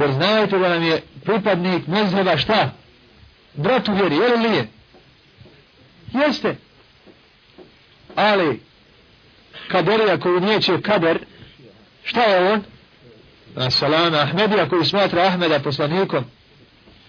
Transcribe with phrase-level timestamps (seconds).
[0.00, 2.70] Jer znajte da nam je pripadnik mezheba šta?
[3.54, 4.68] Brat u vjeri, je li nije?
[6.12, 6.56] Jeste.
[8.16, 8.60] Ali,
[9.68, 11.18] kaderija koju neće kader,
[12.04, 12.62] šta je on?
[13.70, 16.24] Salama Ahmedija koji smatra Ahmeda poslanikom,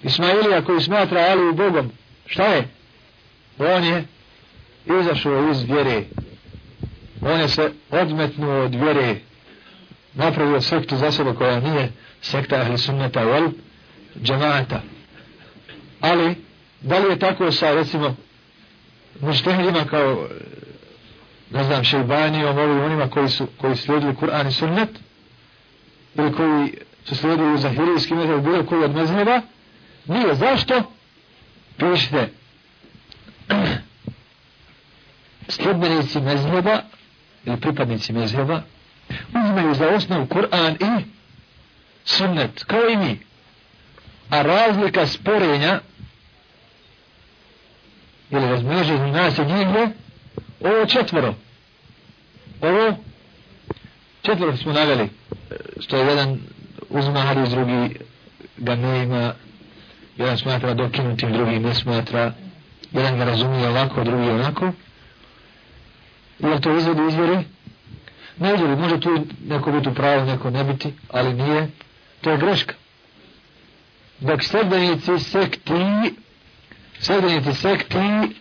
[0.03, 1.91] Ismailija koji smatra Aliju Bogom,
[2.25, 2.67] šta je?
[3.59, 4.03] On je
[5.01, 6.03] izašao iz vjere.
[7.21, 9.15] On je se odmetnuo od vjere.
[10.13, 11.91] Napravio sektu za sebe koja nije
[12.21, 13.51] sekta ahli sunnata wal
[14.23, 14.81] džamaata.
[16.02, 16.35] Ali,
[16.81, 18.16] da li je tako sa, recimo,
[19.21, 20.27] muštehidima kao,
[21.52, 24.89] ne znam, šeibanijom, ovim onima koji su, koji slijedili Kur'an i sunnet,
[26.16, 26.73] ili koji
[27.05, 29.41] su slijedili zahirijski metod, bilo koji od mezheba,
[30.05, 30.35] nije.
[30.35, 30.83] Zašto?
[31.77, 32.30] Pišite,
[35.47, 36.81] sljedbenici mezheba,
[37.45, 38.61] ili pripadnici mezheba,
[39.09, 41.20] uzimaju za osnovu Kur'an i
[42.05, 43.19] sunnet, kao i mi.
[44.29, 45.79] A razlika sporenja
[48.30, 49.91] ili razmnoženju nas i njih je
[50.59, 51.33] ovo četvoro.
[52.61, 52.97] Ovo
[54.21, 55.09] četvoro smo naveli,
[55.80, 56.39] što je jedan
[56.89, 57.95] uzma hadis, drugi
[58.58, 59.33] ga ne ima,
[60.17, 62.33] jedan smatra dokinutim, drugi ne smatra,
[62.91, 64.71] jedan ga razumije ovako, drugi onako.
[66.39, 67.38] Ili to izvodi izvjeri?
[68.38, 71.67] Ne izvjeri, može tu neko biti u pravu, neko ne biti, ali nije.
[72.22, 72.73] To je greška.
[74.19, 76.14] Dok sredbenici sekti,
[77.00, 78.36] sredbenici sekti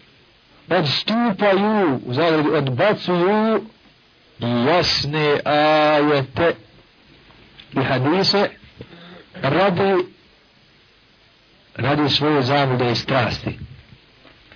[0.69, 3.61] odstupaju, u zagradi odbacuju
[4.41, 6.55] jasne ajete
[7.73, 8.49] i hadise
[9.43, 10.05] radi
[11.77, 13.59] radi svoje zavude i strasti.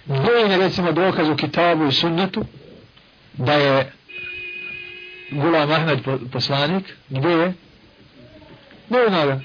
[0.07, 2.45] Dojen je recimo dokaz u kitabu i sunnetu
[3.33, 3.93] da je
[5.31, 5.99] Gulam Ahmed
[6.33, 6.85] poslanik?
[7.09, 7.53] Gdje je?
[8.89, 9.41] Ne zna ga.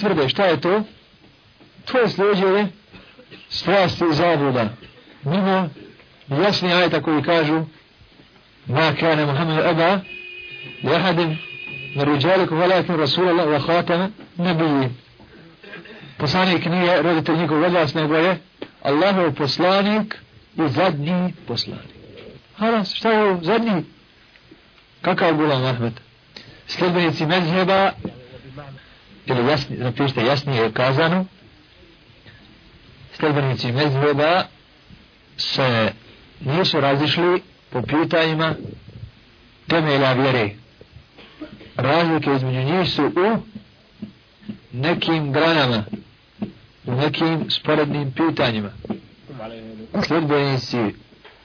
[0.00, 0.82] Tvrde, šta je to?
[1.84, 2.66] To je sljeđenje
[3.48, 4.68] strasti i zabluda.
[5.24, 5.68] Mimo
[6.28, 7.64] jasni ajta koji kažu
[8.66, 10.00] ma kane Muhammed Eba
[10.82, 11.38] jahadim
[11.94, 14.90] na ruđaliku valakim Rasulallah wa khatama nabijin.
[16.18, 18.38] Poslanik nije roditelj nikog od vas, nego je
[18.82, 20.16] Allahov poslanik
[20.56, 21.88] i zadnji poslanik.
[22.56, 23.38] Halas, šta je ovo?
[23.42, 23.84] Zadnji?
[25.02, 25.92] Kakav Gulam Ahmed?
[26.66, 27.92] Sljedbenici mezheba
[29.26, 31.24] ili jasni, napišite jasnije je kazano
[33.20, 34.44] sljedbenici mezheba
[35.36, 35.92] se
[36.40, 38.54] nisu razišli po pitanjima
[39.66, 40.50] temelja vjere.
[41.76, 43.36] Razlike između njih su u
[44.72, 45.84] nekim granama,
[46.86, 48.70] u nekim sporednim pitanjima.
[50.06, 50.94] Sljedbenici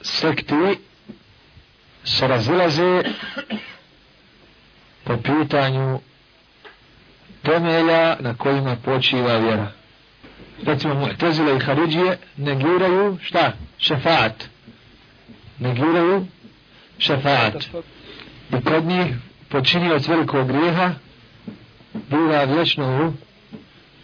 [0.02, 0.78] sekti
[2.04, 3.04] se razilaze
[5.04, 6.00] po pitanju
[7.44, 9.72] temelja na kojima počiva vjera.
[10.66, 13.52] Recimo, Mu'tezile i Haridžije negiraju šta?
[13.78, 14.44] Šefaat.
[15.60, 16.26] Negiraju
[16.98, 17.56] šefaat.
[18.50, 19.16] I kod njih
[19.50, 20.92] počinio od velikog grijeha
[21.94, 23.14] bila vječno u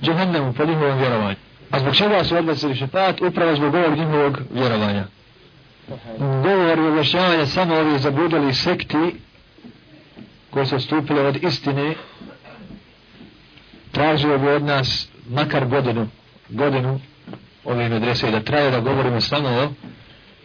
[0.05, 1.35] džehennemu po njihovom vjerovanju.
[1.71, 3.21] A zbog čega su odlazili šefaat?
[3.21, 5.05] Upravo zbog ovog njihovog vjerovanja.
[6.17, 9.15] Govor i objašnjavanje samo ovih zabudali sekti
[10.49, 11.95] koje su stupile od istine
[13.99, 16.07] tražio bi od nas makar godinu,
[16.49, 16.99] godinu
[17.63, 19.69] ove medrese da traje da govorimo samo o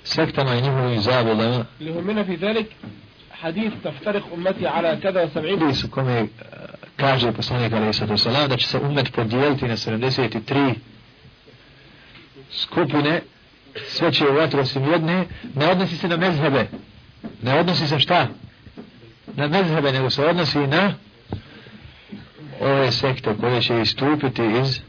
[0.05, 1.65] sektama i njihovim zabudama.
[1.81, 2.67] Lihumina fi zalik
[3.31, 6.27] hadith taftarik ummati ala kada 70 hadis u kome
[6.97, 10.75] kaže poslanik alaihi sallatu sallam da će se umet podijeliti na 73
[12.53, 13.21] skupine
[13.89, 16.67] sve će u vatru osim jedne ne odnosi se na mezhebe.
[17.43, 18.29] Ne odnosi se šta?
[19.35, 20.95] Na mezhebe nego se odnosi na
[22.65, 24.81] ove sekte koje će istupiti iz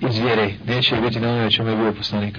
[0.00, 2.38] iz vjere, neće biti na onome čemu je bio poslanik.